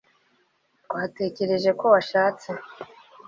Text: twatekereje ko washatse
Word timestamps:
twatekereje 0.83 1.69
ko 1.79 1.85
washatse 1.93 2.49